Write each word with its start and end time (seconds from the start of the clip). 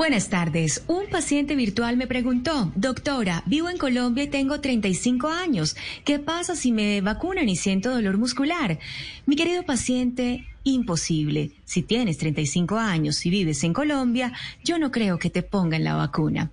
Buenas 0.00 0.30
tardes. 0.30 0.82
Un 0.86 1.08
paciente 1.10 1.54
virtual 1.54 1.98
me 1.98 2.06
preguntó, 2.06 2.72
doctora, 2.74 3.42
vivo 3.44 3.68
en 3.68 3.76
Colombia 3.76 4.24
y 4.24 4.28
tengo 4.28 4.58
35 4.58 5.28
años. 5.28 5.76
¿Qué 6.06 6.18
pasa 6.18 6.56
si 6.56 6.72
me 6.72 7.02
vacunan 7.02 7.50
y 7.50 7.56
siento 7.56 7.90
dolor 7.90 8.16
muscular? 8.16 8.78
Mi 9.26 9.36
querido 9.36 9.62
paciente, 9.62 10.46
imposible. 10.64 11.52
Si 11.64 11.82
tienes 11.82 12.18
35 12.18 12.76
años 12.76 13.24
y 13.24 13.30
vives 13.30 13.62
en 13.64 13.72
Colombia, 13.72 14.32
yo 14.64 14.78
no 14.78 14.90
creo 14.90 15.18
que 15.18 15.30
te 15.30 15.42
pongan 15.42 15.84
la 15.84 15.94
vacuna. 15.94 16.50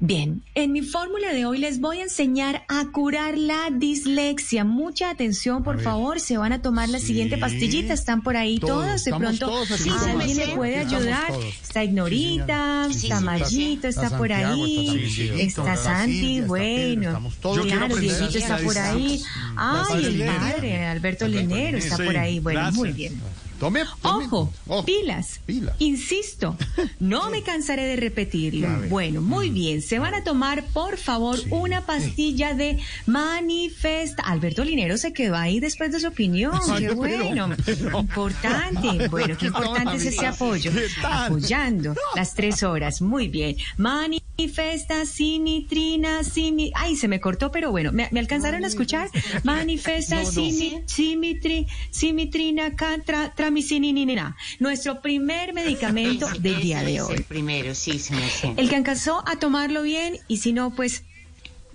Bien, 0.00 0.42
en 0.54 0.70
mi 0.70 0.82
fórmula 0.82 1.32
de 1.32 1.44
hoy 1.44 1.58
les 1.58 1.80
voy 1.80 1.98
a 1.98 2.04
enseñar 2.04 2.64
a 2.68 2.86
curar 2.92 3.36
la 3.36 3.68
dislexia. 3.72 4.62
Mucha 4.62 5.10
atención, 5.10 5.64
por 5.64 5.80
favor. 5.80 6.20
Se 6.20 6.38
van 6.38 6.52
a 6.52 6.62
tomar 6.62 6.88
la 6.88 7.00
siguiente 7.00 7.36
pastillita. 7.36 7.94
Están 7.94 8.22
por 8.22 8.36
ahí 8.36 8.60
todas. 8.60 9.04
De 9.04 9.12
pronto, 9.12 9.66
si 9.66 9.90
alguien 9.90 10.36
le 10.36 10.54
puede 10.54 10.78
ayudar. 10.78 11.32
Está 11.60 11.82
Ignorita, 11.82 12.86
está 12.88 13.20
Mayita, 13.20 13.88
está 13.88 14.16
por 14.16 14.32
ahí. 14.32 15.04
Está 15.36 15.76
Santi, 15.76 16.42
bueno. 16.42 17.30
Claro, 17.40 17.96
Dieguito 17.96 18.38
está 18.38 18.58
por 18.58 18.78
ahí. 18.78 19.20
Ay, 19.56 20.04
el 20.04 20.24
padre, 20.24 20.86
Alberto 20.86 21.26
Linero 21.26 21.78
está 21.78 21.96
por 21.96 22.16
ahí. 22.16 22.38
Bueno, 22.38 22.70
muy 22.72 22.92
bien. 22.92 23.20
gracias. 23.28 23.47
Tome, 23.58 23.82
tome. 24.02 24.24
Ojo, 24.26 24.52
Oh, 24.68 24.84
pilas. 24.84 25.40
pilas. 25.46 25.74
Insisto, 25.80 26.56
no 27.00 27.28
me 27.30 27.42
cansaré 27.42 27.84
de 27.86 27.96
repetirlo. 27.96 28.68
Bueno, 28.88 29.20
muy 29.20 29.50
bien. 29.50 29.82
Se 29.82 29.98
van 29.98 30.14
a 30.14 30.22
tomar, 30.22 30.64
por 30.72 30.96
favor, 30.96 31.38
una 31.50 31.84
pastilla 31.86 32.54
de 32.54 32.78
manifesta. 33.06 34.22
Alberto 34.22 34.64
Linero 34.64 34.96
se 34.96 35.12
quedó 35.12 35.36
ahí 35.36 35.58
después 35.60 35.90
de 35.92 36.00
su 36.00 36.06
opinión. 36.08 36.52
Ay, 36.70 36.86
Qué 36.86 36.94
no, 36.94 37.00
pero- 37.02 37.24
bueno. 37.24 37.48
Importante. 37.98 39.08
Bueno, 39.10 39.36
qué 39.38 39.46
importante 39.46 39.96
es 39.96 40.06
ese 40.06 40.26
apoyo. 40.26 40.70
Apoyando 41.02 41.94
las 42.14 42.34
tres 42.34 42.62
horas. 42.62 43.00
Muy 43.00 43.28
bien. 43.28 43.56
Manifesta, 43.76 45.06
simitrina, 45.06 46.22
simi. 46.24 46.70
Ay, 46.74 46.96
se 46.96 47.08
me 47.08 47.20
cortó, 47.20 47.50
pero 47.50 47.70
bueno, 47.70 47.90
¿me, 47.92 48.08
me 48.12 48.20
alcanzaron 48.20 48.64
a 48.64 48.66
escuchar? 48.66 49.08
Manifesta, 49.44 50.24
simi- 50.24 50.82
simitri, 50.86 51.66
simitrina, 51.90 52.76
catra, 52.76 53.32
Nuestro 54.58 55.00
primer 55.00 55.52
medicamento 55.52 56.28
del 56.40 56.60
día 56.60 56.82
de 56.82 57.00
hoy. 57.00 57.14
El 57.16 57.24
primero, 57.24 57.74
sí, 57.74 57.98
se 57.98 58.14
me 58.14 58.28
siente. 58.28 58.60
El 58.60 58.68
que 58.68 58.76
alcanzó 58.76 59.22
a 59.26 59.36
tomarlo 59.38 59.82
bien 59.82 60.18
y 60.28 60.38
si 60.38 60.52
no, 60.52 60.74
pues 60.74 61.04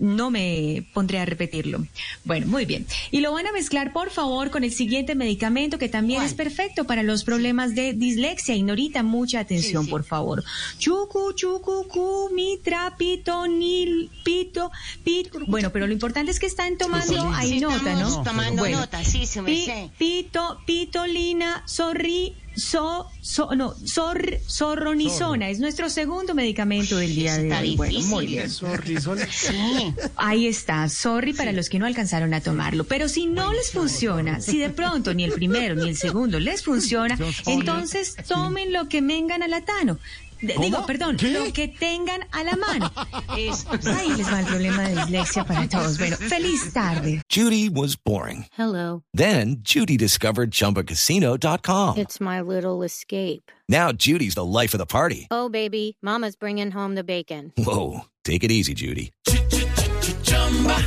no 0.03 0.29
me 0.29 0.85
pondré 0.93 1.19
a 1.19 1.25
repetirlo. 1.25 1.87
Bueno, 2.25 2.45
muy 2.47 2.65
bien. 2.65 2.85
Y 3.09 3.21
lo 3.21 3.31
van 3.31 3.47
a 3.47 3.51
mezclar, 3.53 3.93
por 3.93 4.09
favor, 4.09 4.51
con 4.51 4.63
el 4.65 4.71
siguiente 4.73 5.15
medicamento 5.15 5.77
que 5.79 5.87
también 5.87 6.19
¿Cuál? 6.19 6.27
es 6.27 6.33
perfecto 6.33 6.83
para 6.83 7.03
los 7.03 7.23
problemas 7.23 7.73
de 7.73 7.93
dislexia. 7.93 8.53
Ignorita, 8.55 9.01
mucha 9.01 9.39
atención, 9.39 9.83
Sí, 9.83 9.85
sí. 9.87 9.91
por 9.91 10.03
favor. 10.03 10.43
Chucu, 10.77 11.31
chucu, 11.33 11.87
cu, 11.87 12.29
mitra, 12.33 12.95
pito, 12.97 13.47
nil, 13.47 14.09
pito, 14.25 14.71
pit. 15.05 15.29
Bueno, 15.47 15.71
pero 15.71 15.87
lo 15.87 15.93
importante 15.93 16.31
es 16.31 16.39
que 16.39 16.47
están 16.47 16.77
tomando, 16.77 17.05
Sí, 17.13 17.19
hay 17.35 17.59
nota, 17.61 17.95
¿no? 17.95 18.23
tomando 18.23 18.61
Bueno. 18.63 18.79
nota, 18.81 19.03
sí, 19.05 19.25
se 19.25 19.41
me 19.41 19.51
Pi- 19.51 19.65
sé. 19.65 19.89
Pito, 19.97 20.59
pitolina, 20.65 21.63
sorri, 21.65 22.35
so, 22.55 23.07
so, 23.21 23.55
no, 23.55 23.73
sor, 23.85 24.39
sorronizona. 24.45 25.49
Es 25.49 25.59
nuestro 25.59 25.89
segundo 25.89 26.35
medicamento 26.35 26.97
del 26.97 27.15
día 27.15 27.37
de 27.37 27.53
hoy. 27.53 27.75
Bueno, 27.75 27.99
muy 28.07 28.27
difícil. 28.27 28.67
bien. 28.85 29.27
Sí. 29.31 29.93
Ahí 30.15 30.47
está, 30.47 30.87
sorry 30.89 31.33
para 31.33 31.51
los 31.51 31.69
que 31.69 31.79
no 31.79 31.85
alcanzaron 31.85 32.33
a 32.33 32.41
tomarlo. 32.41 32.83
Pero 32.83 33.09
si 33.09 33.25
no 33.25 33.53
les 33.53 33.71
funciona, 33.71 34.41
si 34.41 34.59
de 34.59 34.69
pronto 34.69 35.13
ni 35.13 35.23
el 35.23 35.31
primero 35.31 35.75
ni 35.75 35.89
el 35.89 35.97
segundo 35.97 36.39
les 36.39 36.63
funciona, 36.63 37.17
entonces 37.45 38.15
tomen 38.27 38.73
lo 38.73 38.87
que 38.89 39.01
vengan 39.01 39.43
a 39.43 39.47
la 39.47 39.61
tano. 39.61 39.97
De- 40.43 40.55
Digo, 40.59 40.85
perdón, 40.85 41.15
¿Qué? 41.15 41.31
lo 41.31 41.53
que 41.53 41.69
tengan 41.69 42.21
a 42.33 42.43
la 42.43 42.55
mano. 42.57 42.91
Es- 43.37 43.65
Ahí 43.87 44.09
les 44.17 44.29
va 44.31 44.41
el 44.41 44.45
problema 44.45 44.83
de 44.89 44.95
dislexia 44.95 45.45
para 45.45 45.67
todos. 45.69 45.97
Bueno, 45.97 46.17
feliz 46.17 46.73
tarde. 46.73 47.21
Judy 47.33 47.69
was 47.69 47.95
boring. 47.95 48.45
Hello. 48.57 49.03
Then 49.15 49.61
Judy 49.63 49.95
discovered 49.97 50.51
ChumbaCasino.com. 50.51 51.97
It's 51.97 52.19
my 52.19 52.41
little 52.41 52.83
escape. 52.83 53.49
Now 53.69 53.93
Judy's 53.93 54.35
the 54.35 54.43
life 54.45 54.73
of 54.73 54.79
the 54.79 54.85
party. 54.85 55.27
Oh, 55.31 55.47
baby, 55.49 55.95
Mama's 56.01 56.35
bringing 56.35 56.71
home 56.71 56.95
the 56.95 57.03
bacon. 57.05 57.53
Whoa, 57.57 58.01
take 58.25 58.43
it 58.43 58.51
easy, 58.51 58.73
Judy. 58.73 59.11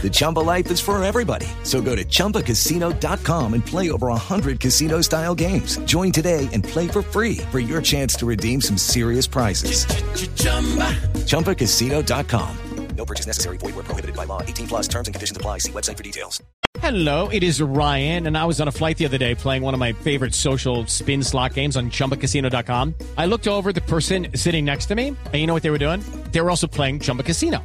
The 0.03 0.11
Chumba 0.13 0.41
life 0.41 0.71
is 0.71 0.79
for 0.79 1.03
everybody. 1.03 1.47
So 1.65 1.83
go 1.83 1.97
to 1.97 2.05
ChumbaCasino.com 2.05 3.55
and 3.55 3.67
play 3.67 3.91
over 3.91 4.07
100 4.09 4.61
casino-style 4.61 5.35
games. 5.35 5.79
Join 5.79 6.13
today 6.13 6.49
and 6.53 6.63
play 6.63 6.87
for 6.87 7.03
free 7.03 7.39
for 7.51 7.59
your 7.59 7.83
chance 7.83 8.15
to 8.17 8.27
redeem 8.27 8.61
some 8.61 8.77
serious 8.79 9.27
prizes. 9.27 9.87
ChumbaCasino.com. 11.27 12.59
No 12.97 13.05
purchase 13.05 13.27
necessary. 13.27 13.59
Void 13.59 13.75
where 13.75 13.85
prohibited 13.85 14.17
by 14.17 14.25
law. 14.25 14.43
18 14.43 14.69
plus 14.69 14.89
terms 14.89 15.07
and 15.07 15.15
conditions 15.15 15.37
apply. 15.37 15.59
See 15.59 15.73
website 15.73 15.97
for 15.97 16.03
details. 16.03 16.43
Hello, 16.81 17.29
it 17.29 17.43
is 17.43 17.61
Ryan, 17.61 18.27
and 18.27 18.37
I 18.37 18.45
was 18.45 18.61
on 18.61 18.69
a 18.69 18.71
flight 18.71 18.99
the 18.99 19.07
other 19.07 19.17
day 19.17 19.35
playing 19.35 19.63
one 19.63 19.73
of 19.73 19.81
my 19.81 19.93
favorite 19.93 20.35
social 20.35 20.87
spin 20.87 21.23
slot 21.23 21.55
games 21.55 21.77
on 21.77 21.91
chumbacasino.com. 21.91 22.95
I 23.17 23.27
looked 23.27 23.49
over 23.49 23.71
at 23.71 23.75
the 23.75 23.81
person 23.81 24.29
sitting 24.35 24.65
next 24.65 24.87
to 24.87 24.95
me, 24.95 25.09
and 25.09 25.35
you 25.35 25.47
know 25.47 25.55
what 25.55 25.63
they 25.63 25.71
were 25.71 25.79
doing? 25.79 26.01
They 26.33 26.41
were 26.41 26.51
also 26.51 26.67
playing 26.67 27.01
Chumba 27.01 27.23
Casino. 27.23 27.65